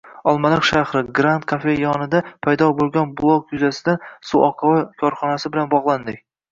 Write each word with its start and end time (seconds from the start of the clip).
Olmaliq 0.29 0.63
shahri, 0.69 1.03
”Grant“ 1.19 1.45
kafesi 1.51 1.83
yonida 1.85 2.23
paydo 2.47 2.71
boʻlgan 2.81 3.15
buloq 3.21 3.55
yuzasidan 3.59 4.03
”Suvoqova“ 4.33 4.85
korxonasi 5.05 5.55
bilan 5.57 5.75
bogʻlandik. 5.79 6.25